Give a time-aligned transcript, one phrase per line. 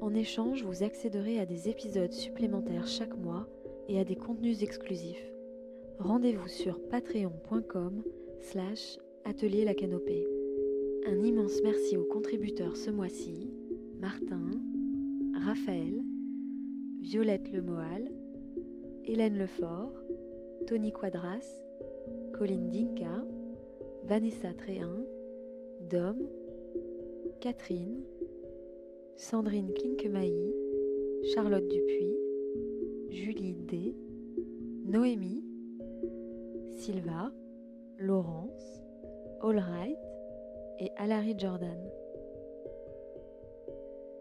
[0.00, 3.48] En échange, vous accéderez à des épisodes supplémentaires chaque mois
[3.88, 5.32] et à des contenus exclusifs.
[5.98, 8.02] Rendez-vous sur patreon.com
[8.40, 10.26] slash atelier la canopée.
[11.06, 13.50] Un immense merci aux contributeurs ce mois-ci,
[13.98, 14.50] Martin,
[15.44, 16.02] Raphaël,
[17.00, 18.08] Violette Lemoal,
[19.04, 19.92] Hélène Lefort,
[20.66, 21.44] Tony Quadras,
[22.34, 23.24] Colline Dinka,
[24.04, 25.02] Vanessa Tréhin,
[25.90, 26.18] Dom,
[27.40, 28.02] Catherine,
[29.18, 30.54] Sandrine Klinkemailly,
[31.34, 32.16] Charlotte Dupuis,
[33.10, 33.96] Julie D,
[34.86, 35.42] Noémie,
[36.76, 37.32] Silva,
[37.98, 38.80] Laurence,
[39.42, 39.98] Allright
[40.78, 41.90] et Alary Jordan.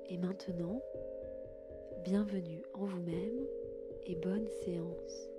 [0.08, 0.82] Et maintenant,
[2.04, 3.46] bienvenue en vous-même
[4.08, 5.30] et bonne séance.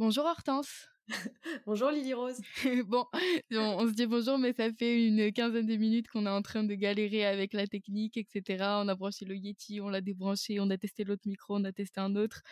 [0.00, 0.88] Bonjour Hortense.
[1.66, 2.40] bonjour Lily Rose.
[2.86, 3.06] bon,
[3.52, 6.64] on, se dit bonjour, mais ça fait une quinzaine de minutes qu'on est en train
[6.64, 8.64] de galérer avec la technique, etc.
[8.82, 11.72] On a branché le Yeti, on l'a débranché, on a testé l'autre micro, on a
[11.72, 12.42] testé un autre.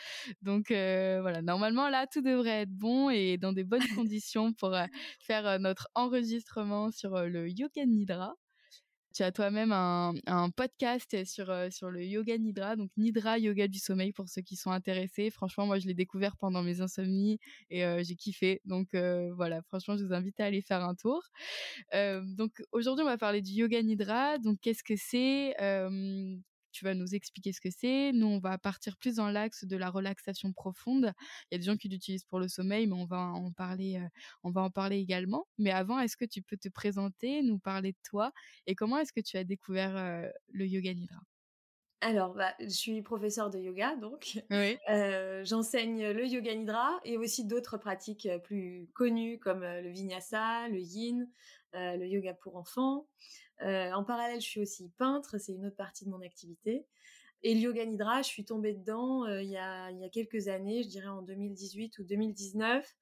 [0.42, 4.74] Donc euh, voilà, normalement là, tout devrait être bon et dans des bonnes conditions pour
[4.74, 4.86] euh,
[5.20, 8.34] faire euh, notre enregistrement sur le Yoga Nidra
[9.14, 13.78] tu as toi-même un, podcast sur euh, sur le yoga nidra, donc nidra yoga du
[13.78, 15.30] sommeil pour ceux qui sont intéressés.
[15.30, 17.38] Franchement, moi je l'ai découvert pendant mes insomnies
[17.70, 18.60] et euh, j'ai kiffé.
[18.64, 21.22] Donc euh, voilà, franchement, je vous invite à aller faire un tour.
[21.92, 24.38] donc aujourd'hui, on va parler du yoga nidra.
[24.38, 25.54] Donc qu'est-ce que c'est?
[26.74, 28.12] Tu vas nous expliquer ce que c'est.
[28.12, 31.12] Nous, on va partir plus dans l'axe de la relaxation profonde.
[31.50, 33.96] Il y a des gens qui l'utilisent pour le sommeil, mais on va en parler,
[33.96, 34.08] euh,
[34.42, 35.46] on va en parler également.
[35.58, 38.32] Mais avant, est-ce que tu peux te présenter, nous parler de toi
[38.66, 41.20] et comment est-ce que tu as découvert euh, le yoga nidra?
[42.04, 44.76] Alors, bah, je suis professeure de yoga, donc oui.
[44.90, 49.88] euh, j'enseigne le yoga nidra et aussi d'autres pratiques euh, plus connues comme euh, le
[49.88, 51.26] vinyasa, le yin,
[51.74, 53.08] euh, le yoga pour enfants.
[53.62, 56.84] Euh, en parallèle, je suis aussi peintre, c'est une autre partie de mon activité.
[57.42, 60.48] Et le yoga nidra, je suis tombée dedans il, y a, il y a quelques
[60.48, 62.96] années, je dirais en 2018 ou 2019.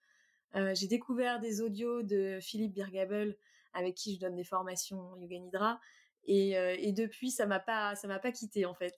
[0.74, 3.36] J'ai découvert des audios de Philippe Birgabel
[3.72, 5.80] avec qui je donne des formations yoga nidra
[6.26, 8.94] et, euh, et depuis, ça m'a pas, ça m'a pas quitté en fait.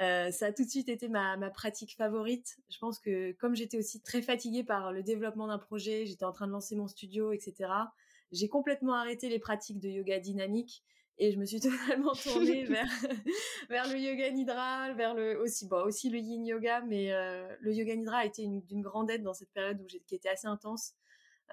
[0.00, 2.58] Euh, ça a tout de suite été ma, ma pratique favorite.
[2.68, 6.32] Je pense que comme j'étais aussi très fatiguée par le développement d'un projet, j'étais en
[6.32, 7.70] train de lancer mon studio, etc.
[8.32, 10.82] J'ai complètement arrêté les pratiques de yoga dynamique
[11.18, 12.90] et je me suis totalement tournée vers
[13.70, 17.72] vers le yoga nidra, vers le aussi bon aussi le yin yoga, mais euh, le
[17.72, 20.92] yoga nidra a été d'une grande aide dans cette période où qui était assez intense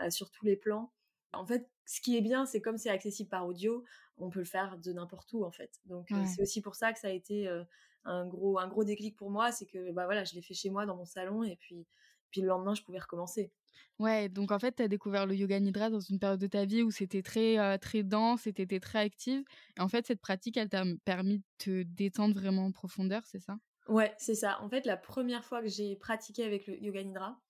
[0.01, 0.91] euh, sur tous les plans.
[1.33, 3.83] En fait, ce qui est bien, c'est comme c'est accessible par audio,
[4.17, 5.79] on peut le faire de n'importe où en fait.
[5.85, 7.63] Donc euh, c'est aussi pour ça que ça a été euh,
[8.05, 10.69] un gros un gros déclic pour moi, c'est que bah voilà, je l'ai fait chez
[10.69, 11.87] moi dans mon salon et puis
[12.31, 13.51] puis le lendemain je pouvais recommencer.
[13.99, 16.65] Ouais, donc en fait tu as découvert le yoga nidra dans une période de ta
[16.65, 19.43] vie où c'était très euh, très dense, et t'étais très active
[19.77, 23.39] et en fait cette pratique elle t'a permis de te détendre vraiment en profondeur, c'est
[23.39, 23.57] ça?
[23.87, 24.61] Ouais, c'est ça.
[24.61, 27.41] En fait, la première fois que j'ai pratiqué avec le yoga nidra,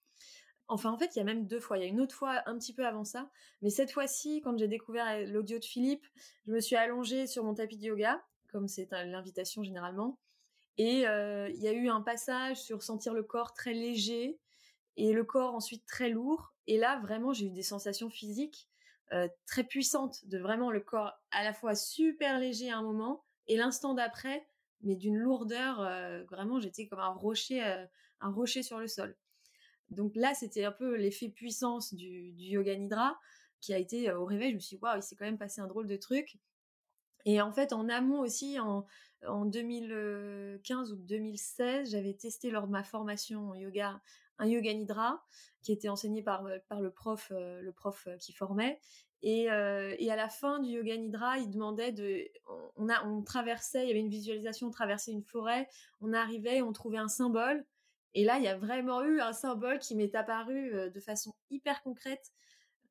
[0.74, 1.78] Enfin, en fait, il y a même deux fois.
[1.78, 3.30] Il y a une autre fois un petit peu avant ça.
[3.62, 6.06] Mais cette fois-ci, quand j'ai découvert l'audio de Philippe,
[6.48, 10.18] je me suis allongée sur mon tapis de yoga, comme c'est l'invitation généralement.
[10.80, 14.40] Et euh, il y a eu un passage sur sentir le corps très léger
[14.98, 16.56] et le corps ensuite très lourd.
[16.66, 18.68] Et là, vraiment, j'ai eu des sensations physiques
[19.12, 23.24] euh, très puissantes de vraiment le corps à la fois super léger à un moment
[23.46, 24.48] et l'instant d'après,
[24.82, 25.82] mais d'une lourdeur.
[25.82, 27.62] Euh, vraiment, j'étais comme un rocher,
[28.22, 29.16] un rocher sur le sol.
[29.94, 33.20] Donc là, c'était un peu l'effet puissance du, yoga nidra
[33.62, 34.50] qui a été au réveil.
[34.52, 36.38] Je me suis dit, waouh, il s'est quand même passé un drôle de truc.
[37.26, 38.86] Et en fait, en amont aussi, en,
[39.28, 44.02] en 2015 ou 2016, j'avais testé lors de ma formation en yoga
[44.40, 45.24] un yoga nidra
[45.62, 48.80] qui était enseigné par le prof le prof qui formait
[49.22, 52.28] et, et à la fin du yoga nidra il demandait de
[52.76, 55.70] on a on traversait il y avait une visualisation on traversait une forêt
[56.02, 57.64] on arrivait on trouvait un symbole
[58.14, 61.34] et là, il y a vraiment eu un symbole qui m'est apparu euh, de façon
[61.50, 62.32] hyper concrète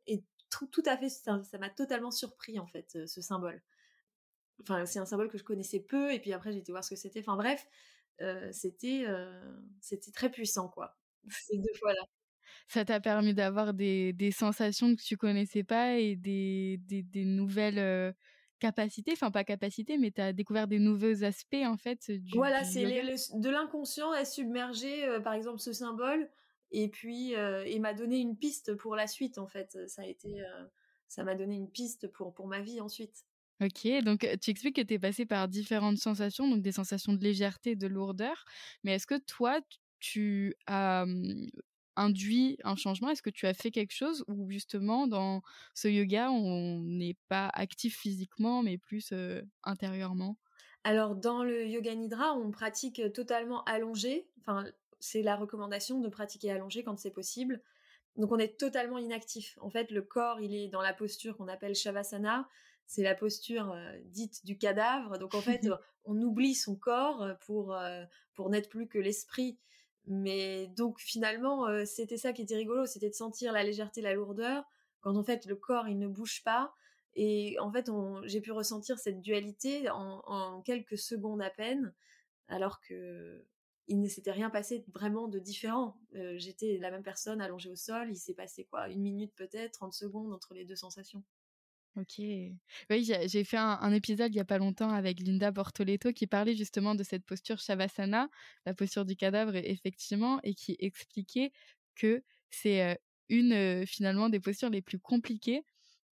[0.07, 3.63] et tout, à fait, ça m'a totalement surpris en fait, euh, ce symbole.
[4.61, 6.91] Enfin, c'est un symbole que je connaissais peu et puis après j'ai été voir ce
[6.91, 7.21] que c'était.
[7.21, 7.67] Enfin bref,
[8.21, 9.07] euh, c'était
[10.13, 10.99] très puissant quoi.
[11.31, 12.03] Ces deux fois là.
[12.69, 18.15] Ça t'a permis d'avoir des, des sensations que tu connaissais pas et des, des nouvelles
[18.63, 22.63] capacité, enfin pas capacité, mais tu as découvert des nouveaux aspects en fait du Voilà,
[22.63, 26.31] c'est de l'inconscient est submergé par exemple ce symbole
[26.71, 27.35] et puis
[27.67, 29.77] il m'a donné une piste pour la suite en fait.
[29.89, 30.43] Ça a été
[31.09, 33.25] ça m'a donné une piste pour pour ma vie ensuite.
[33.61, 37.23] Ok, donc tu expliques que tu es passé par différentes sensations, donc des sensations de
[37.23, 38.45] légèreté, de lourdeur.
[38.83, 39.61] Mais est-ce que toi,
[40.01, 41.05] tu as
[41.97, 43.11] induit un changement?
[43.11, 45.43] Est-ce que tu as fait quelque chose ou justement dans
[45.75, 49.13] ce yoga, on n'est pas actif physiquement, mais plus
[49.65, 50.37] intérieurement?
[50.85, 54.27] Alors dans le yoga nidra, on pratique totalement allongé.
[54.41, 54.65] Enfin,
[55.01, 57.63] c'est la recommandation de pratiquer allongé quand c'est possible.
[58.17, 59.59] Donc on est totalement inactif.
[59.61, 62.49] En fait, le corps, il est dans la posture qu'on appelle shavasana
[62.87, 63.75] c'est la posture
[64.05, 65.19] dite du cadavre.
[65.19, 65.67] Donc en fait,
[66.05, 67.77] on oublie son corps pour
[68.35, 69.59] pour n'être plus que l'esprit.
[70.07, 74.65] Mais donc finalement, c'était ça qui était rigolo, c'était de sentir la légèreté, la lourdeur,
[75.01, 76.75] quand en fait le corps il ne bouge pas.
[77.15, 77.91] Et en fait,
[78.25, 81.95] j'ai pu ressentir cette dualité en, quelques secondes à peine,
[82.49, 83.45] alors que
[83.89, 85.99] il ne s'était rien passé vraiment de différent.
[86.37, 89.93] J'étais la même personne allongée au sol, il s'est passé quoi, une minute peut-être, 30
[89.93, 91.23] secondes entre les deux sensations.
[91.97, 92.19] Ok.
[92.19, 96.55] Oui, j'ai fait un, épisode il y a pas longtemps avec Linda Bortoletto qui parlait
[96.55, 98.29] justement de cette posture Shavasana,
[98.65, 101.53] la posture du cadavre, effectivement, et qui expliquait
[101.95, 102.99] que c'est
[103.29, 105.65] une finalement des postures les plus compliquées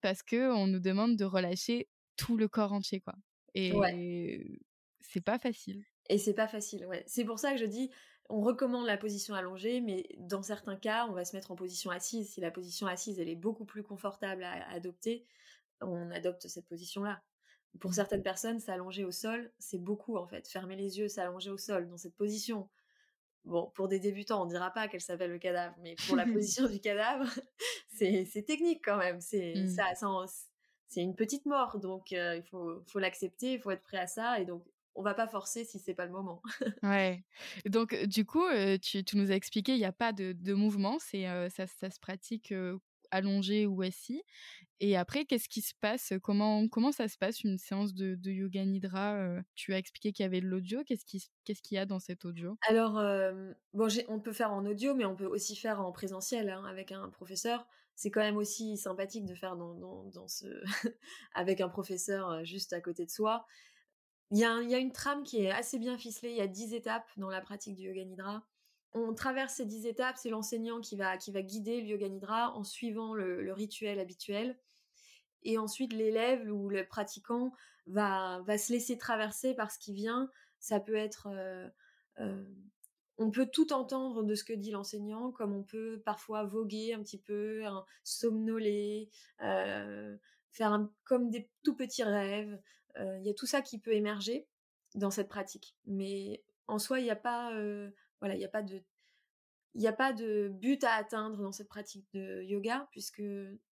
[0.03, 3.15] parce que on nous demande de relâcher tout le corps entier, quoi.
[3.55, 3.73] Et
[5.00, 5.85] c'est pas facile.
[6.09, 7.05] Et c'est pas facile, ouais.
[7.06, 7.91] C'est pour ça que je dis,
[8.29, 11.91] on recommande la position allongée, mais dans certains cas, on va se mettre en position
[11.91, 12.31] assise.
[12.31, 15.25] Si la position assise, elle est beaucoup plus confortable à adopter,
[15.81, 17.23] on adopte cette position-là.
[17.79, 20.49] Pour certaines personnes, s'allonger au sol, c'est beaucoup en fait.
[20.49, 22.69] Fermer les yeux, s'allonger au sol dans cette position.
[23.44, 26.69] Bon, pour des débutants, on dira pas qu'elle s'appelle le cadavre, mais pour la position
[26.69, 27.27] du cadavre,
[27.88, 29.21] c'est technique quand même.
[29.21, 29.69] C'est mmh.
[29.69, 29.94] ça,
[30.88, 34.09] c'est une petite mort, donc euh, il faut, faut l'accepter, il faut être prêt à
[34.09, 34.65] ça, et donc
[34.97, 36.43] on va pas forcer si c'est pas le moment.
[36.82, 37.25] ouais.
[37.67, 41.29] Donc du coup, euh, tu, nous as expliqué, il n'y a pas de, mouvement, c'est
[41.29, 42.53] euh, ça, ça, se pratique
[43.11, 44.23] allongé ou assis.
[44.81, 46.12] Et après, qu'est-ce qui se passe?
[46.23, 50.27] Comment, comment ça se passe une séance de, yoga nidra Tu as expliqué qu'il y
[50.27, 50.83] avait de l'audio.
[50.85, 52.57] Qu'est-ce qu'il y a dans cet audio?
[52.67, 52.95] Alors,
[53.75, 56.93] bon, on peut faire en audio, mais on peut aussi faire en présentiel hein, avec
[56.93, 57.67] un professeur.
[57.95, 60.47] C'est quand même aussi sympathique de faire dans, dans, ce
[61.35, 63.45] avec un professeur juste à côté de soi.
[64.31, 66.31] Il y, a il y a une trame qui est assez bien ficelée.
[66.31, 68.47] Il y a 10 étapes dans la pratique du yoga nidra
[68.93, 73.15] on traverse ces dix étapes, c'est l'enseignant qui va, guider le yoga nidra en suivant
[73.15, 74.59] le, rituel habituel.
[75.43, 77.53] Et ensuite, l'élève ou le pratiquant
[77.87, 80.31] va, va se laisser traverser par ce qui vient.
[80.59, 81.29] Ça peut être...
[81.29, 81.69] Euh,
[82.19, 82.45] euh,
[83.17, 87.03] on peut tout entendre de ce que dit l'enseignant, comme on peut parfois voguer un
[87.03, 87.63] petit peu,
[88.03, 89.11] somnoler,
[89.43, 90.17] euh,
[90.53, 92.59] faire comme des tout petits rêves.
[92.97, 94.49] Il y a tout ça qui peut émerger
[94.95, 95.77] dans cette pratique.
[95.87, 97.53] Mais en soi, il n'y a pas
[98.20, 98.82] voilà, il n'y a pas de
[99.75, 103.22] il a pas de but à atteindre dans cette pratique de yoga puisque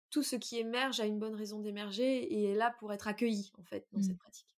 [0.10, 3.52] tout ce qui émerge a une bonne raison d'émerger et est là pour être accueilli
[3.58, 4.18] en fait dans cette mmh.
[4.18, 4.56] pratique.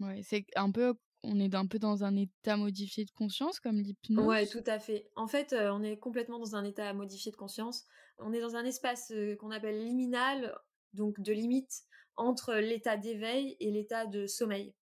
[0.00, 3.78] Ouais, c'est un peu on est un peu dans un état modifié de conscience comme
[3.78, 4.26] l'hypnose?
[4.26, 5.10] Ouais, tout à fait.
[5.16, 7.84] En fait, on est complètement dans un état modifié de conscience.
[8.16, 10.56] On est dans un espace qu'on appelle liminal,
[10.94, 11.82] donc de limite
[12.16, 14.74] entre l'état d'éveil et l'état de sommeil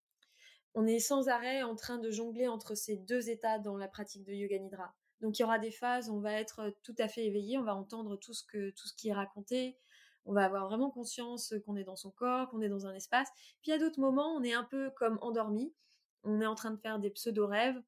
[0.78, 4.22] on est sans arrêt en train de jongler entre ces deux états dans la pratique
[4.22, 4.94] de yoga nidra.
[5.20, 7.74] Donc il y aura des phases on va être tout à fait éveillé, on va
[7.74, 9.76] entendre tout ce que ce qui est raconté,
[10.24, 13.28] on va avoir vraiment conscience qu'on est dans son corps, qu'on est dans un espace.
[13.60, 15.74] Puis à d'autres moments, on est un peu comme endormi,
[16.22, 17.82] on est en train de faire des pseudo rêves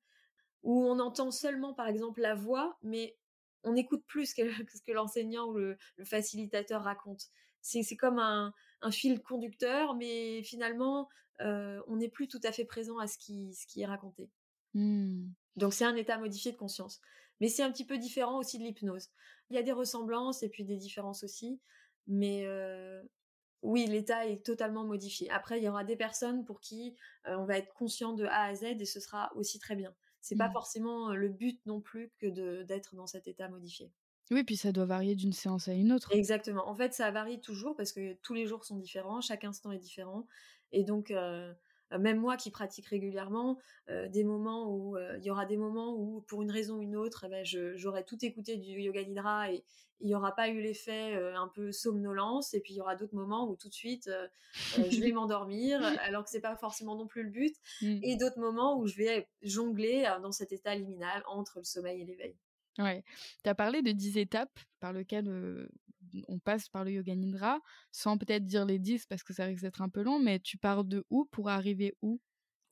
[0.65, 3.17] où on entend seulement par exemple la voix, mais
[3.63, 7.23] on n'écoute plus ce que, l'enseignant ou le, facilitateur raconte.
[7.61, 8.53] C'est comme un,
[8.91, 11.09] fil conducteur, mais finalement,
[11.41, 14.31] euh, on n'est plus tout à fait présent à ce qui, ce qui est raconté.
[14.75, 15.29] Mmh.
[15.57, 17.01] Donc c'est un état modifié de conscience.
[17.41, 19.09] Mais c'est un petit peu différent aussi de l'hypnose.
[19.49, 21.61] Il y a des ressemblances et puis des différences aussi.
[22.07, 23.03] Mais euh,
[23.63, 25.31] oui, l'état est totalement modifié.
[25.31, 26.95] Après, il y aura des personnes pour qui
[27.27, 29.95] euh, on va être conscient de A à Z et ce sera aussi très bien.
[30.21, 30.53] C'est pas mmh.
[30.53, 33.91] forcément le but non plus que d'être dans cet état modifié.
[34.31, 36.13] Oui, puis ça doit varier d'une séance à une autre.
[36.13, 36.69] Exactement.
[36.69, 39.79] En fait, ça varie toujours parce que tous les jours sont différents, chaque instant est
[39.79, 40.27] différent.
[40.73, 41.11] Et donc,
[41.93, 43.59] euh, même moi qui pratique régulièrement,
[43.89, 46.83] euh, des moments où euh, il y aura des moments où, pour une raison ou
[46.83, 47.45] une autre, eh ben,
[47.77, 49.65] j'aurais tout écouté du yoga nidra et
[50.03, 52.55] il n'y aura pas eu l'effet un peu somnolence.
[52.55, 54.11] Et puis il y aura d'autres moments où tout de suite,
[54.55, 57.55] je vais m'endormir, alors que c'est pas forcément non plus le but.
[57.83, 57.99] Mmh.
[58.03, 62.05] Et d'autres moments où je vais jongler dans cet état liminal entre le sommeil et
[62.07, 62.35] l'éveil.
[62.79, 63.05] Ouais.
[63.45, 65.69] Tu as parlé de 10 étapes par lesquelles
[66.29, 67.61] on passe par le yoga nidra,
[67.93, 70.59] sans peut-être dire les 10 parce que ça risque d'être un peu long, mais tu
[70.59, 72.21] pars de où pour arriver où?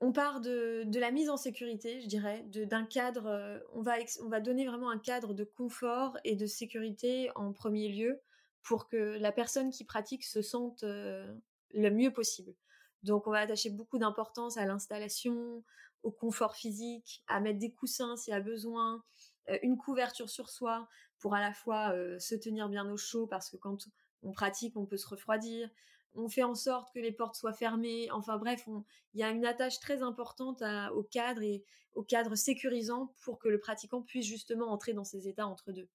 [0.00, 3.26] On part de, de, la mise en sécurité, je dirais, d'un cadre.
[3.26, 7.52] Euh, on, va on va donner vraiment un cadre de confort et de sécurité en
[7.52, 8.20] premier lieu
[8.62, 11.34] pour que la personne qui pratique se sente euh,
[11.74, 12.54] le mieux possible.
[13.02, 15.64] Donc, on va attacher beaucoup d'importance à l'installation,
[16.02, 19.02] au confort physique, à mettre des coussins s'il y a besoin,
[19.48, 20.88] euh, une couverture sur soi
[21.18, 23.88] pour à la fois se tenir bien au chaud parce que quand
[24.22, 25.70] on pratique, on peut se refroidir
[26.14, 28.10] on fait en sorte que les portes soient fermées.
[28.10, 28.66] Enfin bref,
[29.14, 30.62] il y a une attache très importante
[30.94, 35.28] au cadre et au cadre sécurisant pour que le pratiquant puisse justement entrer dans ces
[35.28, 35.88] états entre deux.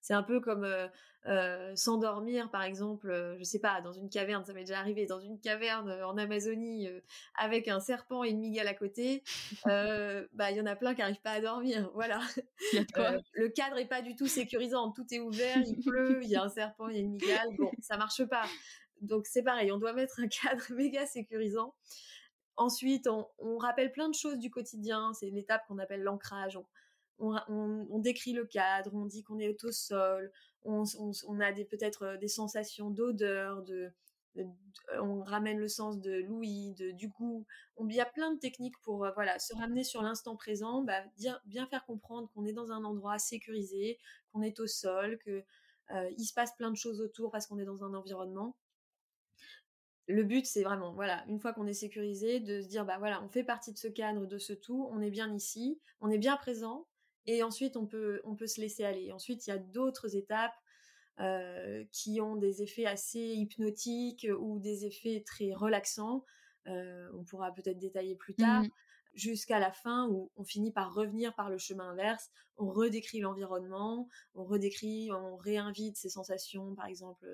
[0.00, 0.86] C'est un peu comme euh,
[1.26, 5.20] euh, s'endormir, par exemple, je sais pas, dans une caverne, ça m'est déjà arrivé, dans
[5.20, 6.88] une caverne en Amazonie
[7.34, 9.22] avec un serpent et une migale à côté.
[9.64, 12.20] bah, il y en a plein qui n'arrivent pas à dormir, voilà.
[13.32, 16.42] le cadre est pas du tout sécurisant, tout est ouvert, il pleut, il y a
[16.42, 18.44] un serpent, il y a une migale, bon, ça marche pas.
[19.00, 21.74] Donc c'est pareil, on doit mettre un cadre méga sécurisant.
[22.56, 25.12] Ensuite, on, rappelle plein de choses du quotidien.
[25.14, 26.56] C'est l'étape qu'on appelle l'ancrage.
[26.56, 26.66] On,
[27.98, 30.32] décrit le cadre, on dit qu'on est au sol,
[30.64, 30.84] on,
[31.40, 33.92] a peut-être euh, des sensations d'odeur, de,
[35.00, 37.46] on ramène le sens de l'ouïe, du goût.
[37.80, 41.02] il y a plein de techniques pour euh, se ramener sur l'instant présent, bah,
[41.46, 43.98] bien faire comprendre qu'on est dans un endroit sécurisé,
[44.32, 45.44] qu'on est au sol, que
[45.90, 48.56] euh, se passe plein de choses autour parce qu'on est dans un environnement
[50.08, 53.22] le but, c'est vraiment, voilà, une fois qu'on est sécurisé, de se dire, bah voilà,
[53.22, 56.18] on fait partie de ce cadre, de ce tout, on est bien ici, on est
[56.18, 56.86] bien présent,
[57.28, 59.12] et ensuite on peut, on peut se laisser aller.
[59.12, 60.56] Ensuite, il y a d'autres étapes
[61.20, 66.24] euh, qui ont des effets assez hypnotiques ou des effets très relaxants.
[66.66, 68.62] Euh, on pourra peut-être détailler plus tard.
[68.62, 68.70] Mmh.
[69.14, 74.08] Jusqu'à la fin où on finit par revenir par le chemin inverse, on redécrit l'environnement,
[74.34, 77.26] on redécrit, on réinvite ces sensations, par exemple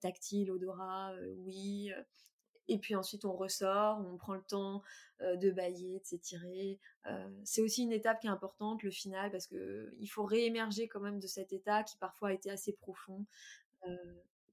[0.00, 1.90] tactile, odorat, euh, oui.
[2.68, 4.82] Et puis ensuite on ressort, on prend le temps
[5.20, 6.78] de bailler, de s'étirer.
[7.44, 11.00] c'est aussi une étape qui est importante, le final, parce que il faut réémerger quand
[11.00, 13.24] même de cet état qui parfois a été assez profond.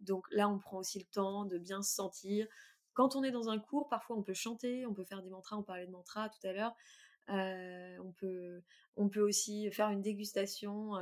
[0.01, 2.47] donc là, on prend aussi le temps de bien se sentir.
[2.93, 5.57] Quand on est dans un cours, parfois on peut chanter, on peut faire des mantras.
[5.57, 6.75] On parlait de mantras tout à l'heure.
[7.27, 8.61] on peut,
[8.97, 10.95] on peut aussi faire une dégustation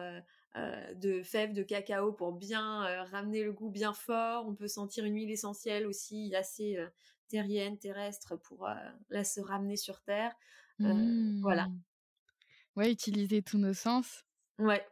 [0.56, 4.48] euh, de fèves de cacao pour bien euh, ramener le goût bien fort.
[4.48, 6.88] On peut sentir une huile essentielle aussi assez euh,
[7.28, 8.68] terrienne, terrestre pour
[9.10, 10.34] là se ramener sur terre.
[10.80, 11.68] Voilà.
[11.68, 11.82] Mmh.
[12.76, 14.24] Ouais, utiliser tous nos sens.
[14.58, 14.84] Ouais.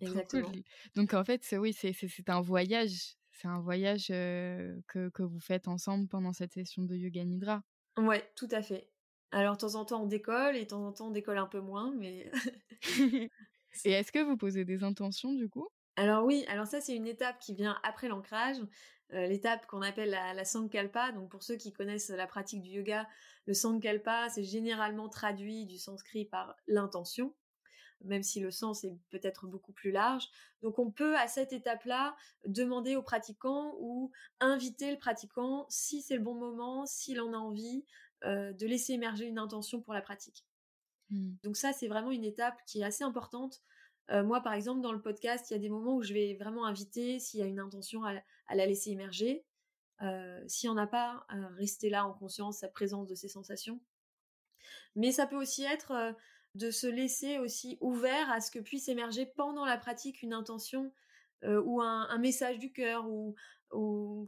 [0.00, 0.52] Exactement.
[0.94, 1.94] Donc en fait, oui, c'est
[2.28, 3.16] un voyage.
[3.32, 7.64] C'est un voyage que, que vous faites ensemble pendant cette session de yoga nidra.
[7.96, 8.88] Ouais, tout à fait.
[9.32, 11.46] Alors, de temps en temps, on décolle et de temps en temps, on décolle un
[11.46, 12.30] peu moins, mais
[13.84, 15.68] Et est-ce que vous posez des intentions du coup?
[15.96, 18.56] Alors oui, alors ça c'est une étape qui vient après l'ancrage,
[19.12, 21.12] euh, l'étape qu'on appelle la, Sankalpa.
[21.12, 23.06] Donc pour ceux qui connaissent la pratique du yoga,
[23.46, 27.34] le Sankalpa c'est généralement traduit du sanskrit par l'intention,
[28.04, 30.28] même si le sens est peut-être beaucoup plus large.
[30.62, 34.10] Donc on peut à cette étape-là demander au pratiquant ou
[34.40, 37.84] inviter le pratiquant, si c'est le bon moment, s'il en a envie,
[38.24, 40.46] euh, de laisser émerger une intention pour la pratique.
[41.12, 41.34] Mmh.
[41.44, 43.60] Donc ça, c'est vraiment une étape qui est assez importante.
[44.10, 46.34] Euh, moi, par exemple, dans le podcast, il y a des moments où je vais
[46.34, 48.14] vraiment inviter, s'il y a une intention, à,
[48.54, 49.44] la laisser émerger.
[50.00, 53.28] Euh, s'il n'y en a pas, à rester là en conscience, sa présence de ses
[53.28, 53.80] sensations.
[54.96, 56.12] Mais ça peut aussi être euh,
[56.54, 60.92] de se laisser aussi ouvert à ce que puisse émerger pendant la pratique une intention
[61.44, 63.34] ou un, message du cœur ou,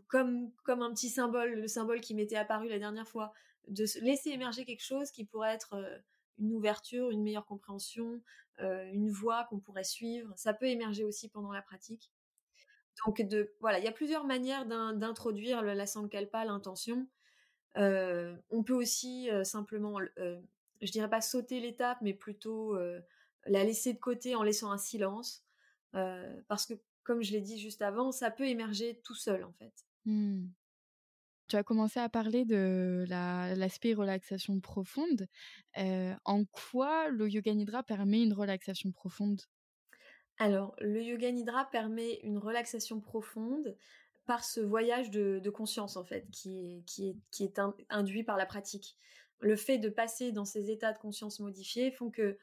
[0.09, 3.33] comme, comme un petit symbole, le symbole qui m'était apparu la dernière fois,
[3.69, 5.77] de se laisser émerger quelque chose qui pourrait être
[6.39, 8.21] une ouverture, une meilleure compréhension,
[8.59, 10.33] une voie qu'on pourrait suivre.
[10.37, 12.11] Ça peut émerger aussi pendant la pratique.
[13.05, 13.21] Donc
[13.61, 17.09] voilà, il y a plusieurs manières d'introduire la sankalpa, l'intention.
[17.77, 22.79] On peut aussi simplement, je dirais pas sauter l'étape, mais plutôt
[23.47, 25.45] la laisser de côté en laissant un silence,
[25.93, 29.73] parce que comme je l'ai dit juste avant, ça peut émerger tout seul en fait.
[30.07, 30.47] Mmh.
[31.49, 35.27] Tu as commencé à parler de l'aspect relaxation profonde.
[35.77, 39.43] en quoi le yoga nidra permet une relaxation profonde?
[40.39, 43.77] Alors, le yoga nidra permet une relaxation profonde
[44.27, 47.61] par ce voyage de, conscience, en fait, qui est,
[47.91, 48.97] induit par la pratique.
[49.41, 52.39] Le fait de passer dans ces états de conscience modifiés font que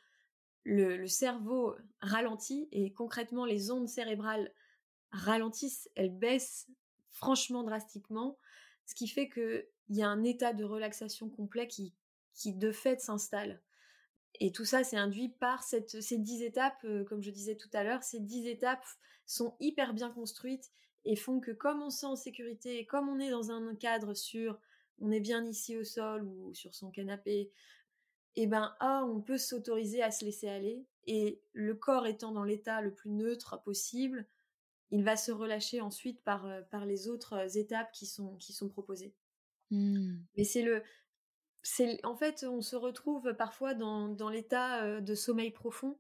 [0.64, 4.54] le cerveau ralentit et concrètement les ondes cérébrales
[5.12, 6.68] ralentissent, elles baissent
[7.10, 8.38] franchement drastiquement
[8.92, 11.94] ce qui fait qu'il y a un état de relaxation complet qui,
[12.46, 13.62] de fait s'installe.
[14.42, 17.84] Et tout ça, c'est induit par ces dix étapes, euh, comme je disais tout à
[17.84, 18.86] l'heure, ces dix étapes
[19.26, 20.72] sont hyper bien construites
[21.06, 24.14] et font que comme on se sent en sécurité, comme on est dans un cadre
[24.14, 24.60] sûr,
[25.00, 27.50] on est bien ici au sol ou sur son canapé,
[28.36, 32.44] eh ben ah, on peut s'autoriser à se laisser aller et le corps étant dans
[32.44, 34.28] l'état le plus neutre possible,
[34.92, 38.70] il va se relâcher ensuite par, euh, par les autres étapes qui sont, qui sont
[38.70, 39.14] proposées.
[39.72, 40.18] Mmh.
[40.38, 40.84] Mais c'est le,
[41.64, 45.98] c'est en fait, on se retrouve parfois dans, dans l'état euh, de sommeil profond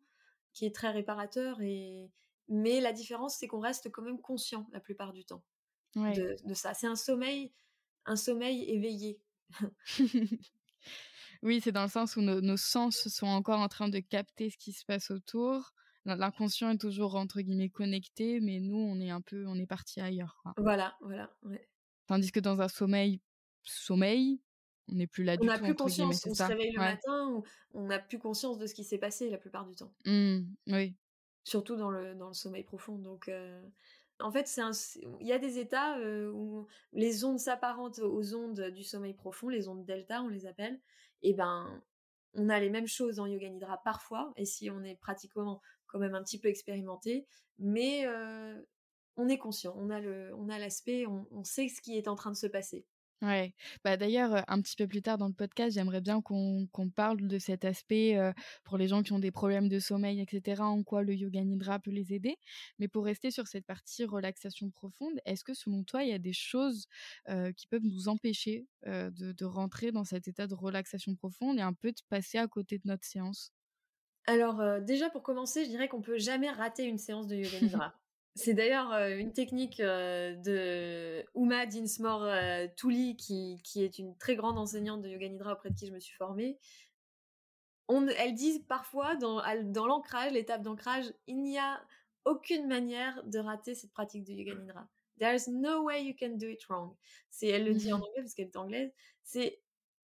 [0.53, 2.12] qui est très réparateur et
[2.50, 5.41] mais la différence c'est qu'on reste quand même conscient la plupart du temps
[5.95, 6.74] de, de, ça.
[6.74, 7.51] C'est un sommeil,
[8.05, 9.19] un sommeil éveillé.
[11.41, 14.50] oui, c'est dans le sens où nos, nos, sens sont encore en train de capter
[14.50, 15.74] ce qui se passe autour.
[16.05, 20.01] L'inconscient est toujours entre guillemets connecté, mais nous on est un peu, on est parti
[20.01, 20.41] ailleurs.
[20.58, 21.29] Voilà, voilà.
[21.43, 21.67] Ouais.
[22.08, 23.22] Tandis que dans un sommeil,
[23.63, 24.41] sommeil,
[24.91, 25.46] on n'est plus là du tout.
[25.46, 26.25] On n'a plus conscience.
[26.25, 27.43] On se réveille le matin,
[27.74, 29.93] on n'a plus conscience de ce qui s'est passé la plupart du temps.
[30.05, 30.96] Mmh, oui.
[31.43, 32.98] Surtout dans le, dans le sommeil profond.
[32.98, 33.62] Donc, euh,
[34.20, 34.62] en fait, c'est
[35.20, 39.50] il y a des états euh, où les ondes s'apparentent aux ondes du sommeil profond,
[39.50, 40.79] les ondes delta, on les appelle.
[41.24, 41.81] Et ben,
[42.34, 46.00] on a les mêmes choses en yoga nidra parfois, et si on est pratiquement quand
[46.00, 47.25] même un petit peu expérimenté,
[47.60, 48.05] mais
[49.17, 52.15] on est conscient, on a le, on a l'aspect, on, sait ce qui est en
[52.15, 52.86] train de se passer.
[53.21, 53.53] Ouais.
[53.83, 57.38] Bah d'ailleurs, un petit peu plus tard dans le podcast, j'aimerais bien qu'on parle de
[57.38, 58.17] cet aspect
[58.63, 60.63] pour les gens qui ont des problèmes de sommeil, etc.
[60.63, 62.38] En quoi le yoga nidra peut les aider.
[62.79, 66.19] Mais pour rester sur cette partie relaxation profonde, est-ce que selon toi, il y a
[66.19, 66.88] des choses
[67.55, 71.74] qui peuvent nous empêcher de, de, rentrer dans cet état de relaxation profonde et un
[71.74, 73.53] peu de passer à côté de notre séance?
[74.28, 78.01] Alors déjà pour commencer, je dirais qu'on peut jamais rater une séance de yoga nidra.
[78.36, 84.18] C'est d'ailleurs euh, une technique euh, de Uma Dinsmore euh, Touli, qui, qui, est une
[84.18, 86.58] très grande enseignante de Yoga Nidra auprès de qui je me suis formée.
[87.90, 91.82] On, elle dit parfois dans, dans l'ancrage, l'étape d'ancrage, il n'y a
[92.24, 94.88] aucune manière de rater cette pratique de Yoga Nidra.
[95.20, 96.96] There's no way you can do it wrong.
[97.30, 98.93] C'est, elle le dit en anglais parce qu'elle est anglaise.
[99.24, 99.62] C'est,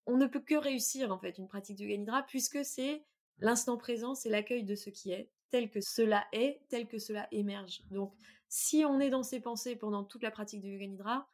[0.06, 3.04] on ne peut que réussir en fait une pratique de Yoga Nidra puisque c'est
[3.38, 7.28] l'instant présent, c'est l'accueil de ce qui est tel que cela est, tel que cela
[7.30, 7.82] émerge.
[7.90, 8.14] Donc,
[8.48, 11.28] si on est dans ses pensées pendant toute la pratique de Yoga Nidra,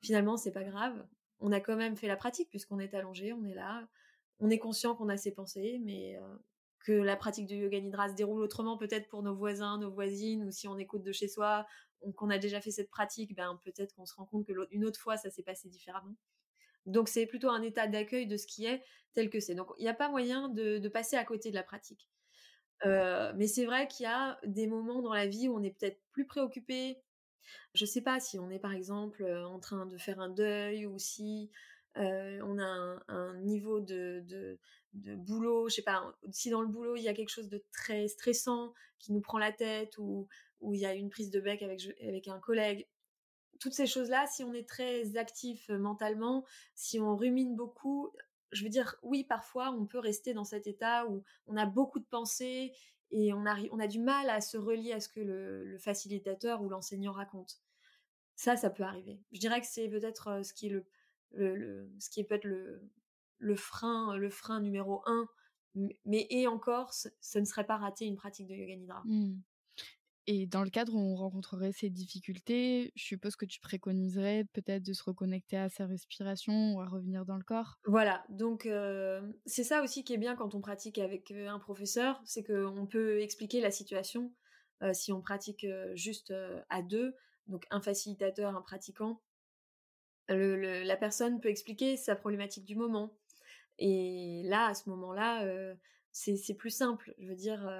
[0.00, 1.06] finalement, c'est pas grave.
[1.40, 3.88] On a quand même fait la pratique puisqu'on est allongé, on est là,
[4.38, 6.36] on est conscient qu'on a ses pensées, mais euh,
[6.80, 10.44] que la pratique de Yoga Nidra se déroule autrement peut-être pour nos voisins, nos voisines,
[10.44, 11.66] ou si on écoute de chez soi,
[12.16, 14.98] qu'on a déjà fait cette pratique, ben peut-être qu'on se rend compte que une autre
[14.98, 16.16] fois ça s'est passé différemment.
[16.86, 18.82] Donc c'est plutôt un état d'accueil de ce qui est
[19.14, 19.54] tel que c'est.
[19.54, 22.08] Donc il n'y a pas moyen de passer à côté de la pratique.
[22.84, 25.70] Euh, mais c'est vrai qu'il y a des moments dans la vie où on est
[25.78, 26.98] peut-être plus préoccupé.
[27.74, 30.86] Je sais pas si on est par exemple euh, en train de faire un deuil
[30.86, 31.50] ou si
[31.98, 34.58] euh, on a un, niveau de,
[34.94, 38.08] boulot, je sais pas, si dans le boulot il y a quelque chose de très
[38.08, 40.28] stressant qui nous prend la tête ou,
[40.60, 42.86] ou il y a une prise de bec avec un collègue.
[43.62, 46.44] Toutes ces choses-là, si on est très actif mentalement,
[46.74, 48.12] si on rumine beaucoup,
[48.50, 52.00] je veux dire, oui, parfois, on peut rester dans cet état où on a beaucoup
[52.00, 52.72] de pensées
[53.12, 57.12] et on a, du mal à se relier à ce que le, facilitateur ou l'enseignant
[57.12, 57.60] raconte.
[58.34, 59.20] Ça, ça peut arriver.
[59.30, 60.84] Je dirais que c'est peut-être euh, ce qui est le,
[61.30, 65.28] peut-être le, frein, le frein numéro un.
[66.04, 69.02] Mais et encore, ce, ne serait pas rater une pratique de yoga nidra.
[69.04, 69.40] Mmh.
[70.26, 74.84] Et dans le cadre où on rencontrerait ces difficultés, je suppose que tu préconiserais peut-être
[74.84, 77.78] de se reconnecter à sa respiration ou à revenir dans le corps.
[77.86, 81.58] Voilà, donc euh, c'est ça aussi qui est bien quand on pratique avec euh, un
[81.58, 84.32] professeur, c'est qu'on peut expliquer la situation.
[84.82, 86.32] Euh, si on pratique juste
[86.68, 87.14] à deux,
[87.48, 89.20] donc un facilitateur, un pratiquant,
[90.28, 93.18] la personne peut expliquer sa problématique du moment.
[93.78, 95.44] Et là, à ce moment-là,
[96.10, 97.14] c'est plus simple.
[97.18, 97.70] Je veux dire,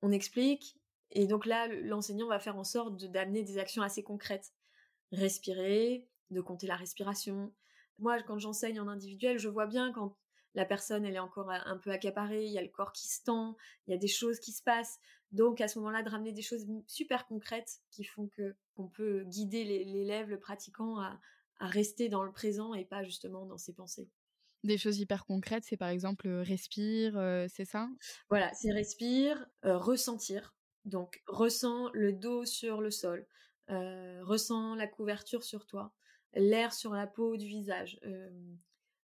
[0.00, 0.78] on explique,
[1.10, 4.52] et donc là, l'enseignant va faire en sorte d'amener des actions assez concrètes.
[5.12, 7.52] Respirer, de compter la respiration.
[7.98, 10.16] Moi, quand j'enseigne en individuel, je vois bien quand
[10.54, 13.22] la personne, elle est encore un peu accaparée, il y a le corps qui se
[13.22, 14.98] tend, il y a des choses qui se passent.
[15.30, 19.24] Donc, à ce moment-là, de ramener des choses super concrètes qui font que qu'on peut
[19.24, 21.20] guider l'élève, le pratiquant, à,
[21.60, 24.08] rester dans le présent et pas justement dans ses pensées.
[24.62, 27.88] Des choses hyper concrètes, c'est par exemple euh, respire, euh, c'est ça?
[28.28, 30.54] Voilà, c'est respire, euh, ressentir.
[30.84, 33.26] Donc, ressens le dos sur le sol,
[33.70, 35.92] euh, ressens la couverture sur toi,
[36.34, 37.98] l'air sur la peau du visage.
[38.04, 38.30] Euh,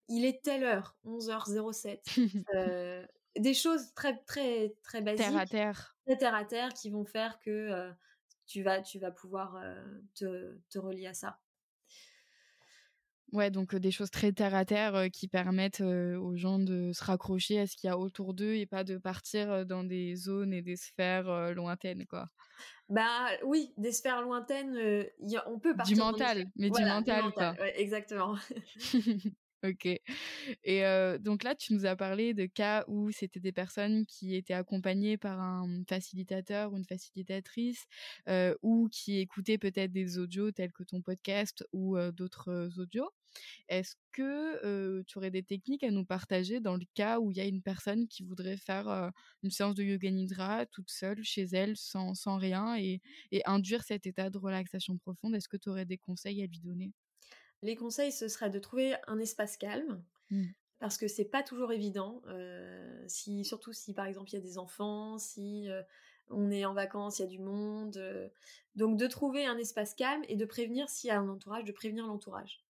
[0.08, 2.02] il est telle heure, 11h07.
[2.56, 3.06] Euh,
[3.38, 5.26] des choses très, très, très basiques.
[5.26, 5.96] Terre à terre.
[6.06, 7.92] Très terre à terre qui vont faire que
[8.46, 9.62] tu, vas, tu vas pouvoir
[10.16, 11.40] te, te relier à ça.
[13.32, 17.60] Ouais, donc des choses très terre à terre qui permettent aux gens de se raccrocher
[17.60, 20.62] à ce qu'il y a autour d'eux et pas de partir dans des zones et
[20.62, 22.28] des sphères lointaines, quoi.
[22.90, 24.76] Bah oui, des sphères lointaines,
[25.22, 25.96] y a, on peut partir.
[25.96, 27.56] Du mental, mais du mental, quoi.
[27.76, 28.36] exactement.
[29.64, 29.86] Ok.
[30.64, 30.82] Et
[31.20, 35.18] donc là, tu nous as parlé de cas où c'était des personnes qui étaient accompagnées
[35.18, 37.86] par un facilitateur ou une facilitatrice
[38.64, 43.10] ou qui écoutaient peut-être des audios tels que ton podcast ou d'autres audios.
[43.70, 47.42] Est-ce que tu aurais des techniques à nous partager dans le cas où il y
[47.42, 49.12] a une personne qui voudrait faire
[49.44, 53.84] une séance de yoga nidra toute seule chez elle sans, sans rien et, et induire
[53.84, 55.36] cet état de relaxation profonde?
[55.36, 56.94] Est-ce que tu aurais des conseils à lui donner?
[57.62, 60.04] Les conseils, ce serait de trouver un espace calme.
[60.30, 60.48] Mmh.
[60.80, 64.42] Parce que c'est pas toujours évident, euh, si, surtout si par exemple il y a
[64.42, 65.84] des enfants, si euh,
[66.30, 67.98] on est en vacances, il y a du monde.
[67.98, 68.30] Euh.
[68.76, 71.72] donc de trouver un espace calme et de prévenir s'il y a un entourage, de
[71.72, 72.66] prévenir l'entourage.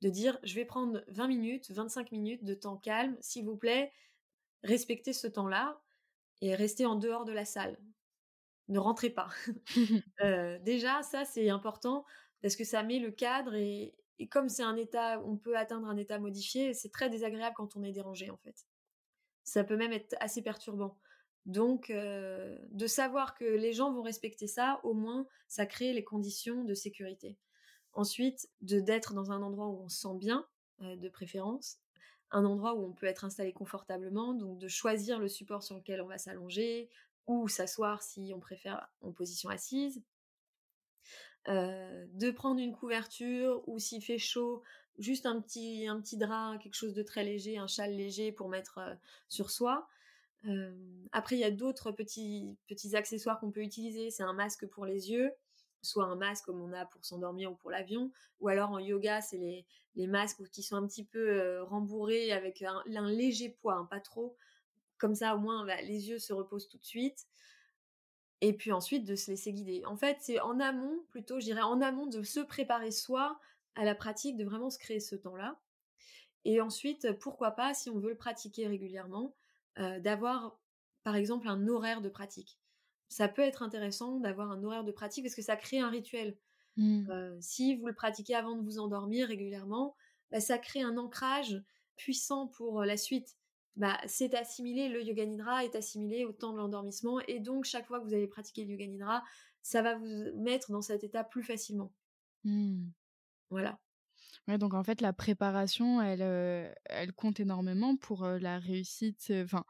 [0.00, 3.92] De dire je vais prendre 20 minutes, 25 minutes de temps calme, s'il vous plaît,
[4.62, 5.82] respectez ce temps-là
[6.40, 7.78] et restez en dehors de la salle.
[8.68, 9.28] Ne rentrez pas.
[10.64, 12.06] déjà, ça c'est important
[12.42, 13.94] parce que ça met le cadre et,
[14.30, 17.82] comme c'est un état, on peut atteindre un état modifié, c'est très désagréable quand on
[17.82, 18.66] est dérangé en fait.
[19.44, 20.98] Ça peut même être assez perturbant.
[21.46, 26.04] Donc, euh, de savoir que les gens vont respecter ça, au moins, ça crée les
[26.04, 27.38] conditions de sécurité.
[27.94, 30.46] Ensuite, de d'être dans un endroit où on se sent bien,
[30.82, 31.78] euh, de préférence,
[32.30, 36.02] un endroit où on peut être installé confortablement, donc de choisir le support sur lequel
[36.02, 36.90] on va s'allonger
[37.26, 40.02] ou s'asseoir si on préfère en position assise,
[41.46, 44.62] euh, de prendre une couverture ou s'il fait chaud,
[44.98, 48.48] juste un petit, un petit drap, quelque chose de très léger, un châle léger pour
[48.48, 48.94] mettre euh,
[49.28, 49.88] sur soi.
[50.44, 50.72] Euh,
[51.12, 54.10] après, il y a d'autres petits, petits accessoires qu'on peut utiliser.
[54.10, 55.32] C'est un masque pour les yeux,
[55.80, 59.22] soit un masque comme on a pour s'endormir ou pour l'avion, ou alors en yoga,
[59.22, 59.64] c'est les,
[59.96, 64.36] les masques qui sont un petit peu rembourrés avec un, léger poids, hein, pas trop.
[64.98, 67.26] Comme ça, au moins, bah, les yeux se reposent tout de suite
[68.40, 69.84] et puis ensuite de se laisser guider.
[69.84, 73.38] En fait, c'est en amont, plutôt, je dirais en amont de se préparer soi
[73.74, 75.58] à la pratique, de vraiment se créer ce temps-là.
[76.44, 79.34] Et ensuite, pourquoi pas, si on veut le pratiquer régulièrement,
[79.78, 80.58] euh, d'avoir
[81.04, 82.58] par exemple un horaire de pratique.
[83.08, 86.36] Ça peut être intéressant d'avoir un horaire de pratique parce que ça crée un rituel.
[86.76, 87.10] Mmh.
[87.10, 89.96] Euh, si vous le pratiquez avant de vous endormir régulièrement,
[90.30, 91.62] bah, ça crée un ancrage
[91.96, 93.37] puissant pour la suite
[93.78, 97.86] bah, c'est assimilé, le yoga nidra est assimilé au temps de l'endormissement et donc chaque
[97.86, 99.24] fois que vous allez pratiquer le yoga nidra,
[99.62, 101.92] ça va vous mettre dans cet état plus facilement.
[102.42, 102.88] Mmh.
[103.50, 103.78] Voilà.
[104.48, 109.28] Ouais, donc en fait la préparation, elle, euh, elle compte énormément pour euh, la réussite,
[109.30, 109.64] euh, enfin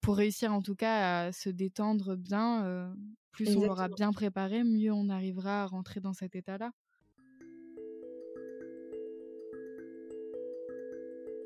[0.00, 2.94] pour réussir en tout cas à se détendre bien.
[3.30, 6.72] plus on aura bien préparé, mieux on arrivera à rentrer dans cet état-là.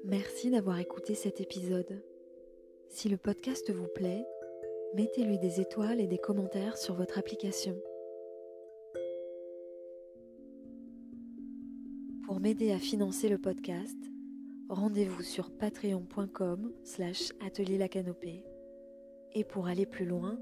[0.04, 2.02] Merci d'avoir écouté cet épisode.
[2.88, 4.24] Si le podcast vous plaît,
[4.94, 7.76] mettez-lui des étoiles et des commentaires sur votre application.
[12.24, 13.98] Pour m'aider à financer le podcast,
[14.70, 18.42] rendez-vous sur patreon.com slash atelier la canopée.
[19.34, 20.40] Et pour aller plus loin,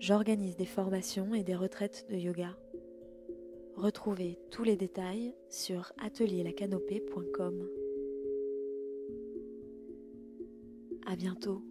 [0.00, 2.56] j'organise des formations et des retraites de yoga.
[3.74, 7.81] Retrouvez tous les détails sur atelierlacanopée.com.
[11.12, 11.62] À bientôt.